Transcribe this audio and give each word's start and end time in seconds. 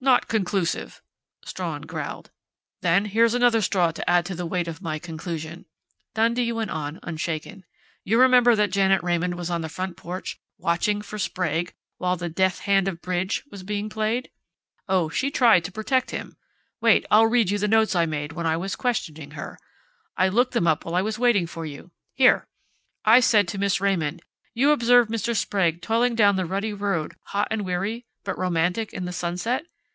"Not 0.00 0.28
conclusive," 0.28 1.02
Strawn 1.44 1.82
growled. 1.82 2.30
"Then 2.82 3.06
here's 3.06 3.34
another 3.34 3.60
straw 3.60 3.90
to 3.90 4.08
add 4.08 4.24
to 4.26 4.36
the 4.36 4.46
weight 4.46 4.68
of 4.68 4.80
my 4.80 5.00
conclusion," 5.00 5.66
Dundee 6.14 6.52
went 6.52 6.70
on 6.70 7.00
unshaken. 7.02 7.64
"You 8.04 8.20
remember 8.20 8.54
that 8.54 8.70
Janet 8.70 9.02
Raymond 9.02 9.34
was 9.34 9.50
on 9.50 9.60
the 9.60 9.68
front 9.68 9.96
porch 9.96 10.38
watching 10.56 11.02
for 11.02 11.18
Sprague, 11.18 11.74
while 11.96 12.14
the 12.14 12.28
'death 12.28 12.60
hand 12.60 12.86
of 12.86 13.02
bridge' 13.02 13.42
was 13.50 13.64
being 13.64 13.88
played?... 13.88 14.30
Oh, 14.88 15.08
she 15.08 15.32
tried 15.32 15.64
to 15.64 15.72
protect 15.72 16.12
him.... 16.12 16.36
Wait, 16.80 17.04
I'll 17.10 17.26
read 17.26 17.50
you 17.50 17.58
the 17.58 17.66
notes 17.66 17.96
I 17.96 18.06
made 18.06 18.30
when 18.34 18.46
I 18.46 18.56
was 18.56 18.76
questioning 18.76 19.32
her. 19.32 19.58
I 20.16 20.28
looked 20.28 20.52
them 20.54 20.68
up 20.68 20.84
while 20.84 20.94
I 20.94 21.02
was 21.02 21.18
waiting 21.18 21.48
for 21.48 21.66
you.... 21.66 21.90
Here! 22.14 22.46
I 23.04 23.14
had 23.16 23.24
said 23.24 23.48
to 23.48 23.58
Miss 23.58 23.80
Raymond: 23.80 24.22
'You 24.54 24.70
observed 24.70 25.10
Mr. 25.10 25.34
Sprague 25.34 25.82
toiling 25.82 26.14
down 26.14 26.36
the 26.36 26.46
rutty 26.46 26.72
road, 26.72 27.16
hot 27.24 27.48
and 27.50 27.62
weary, 27.64 28.06
but 28.22 28.38
romantic 28.38 28.92
in 28.92 29.04
the 29.04 29.12
sunset?' 29.12 29.64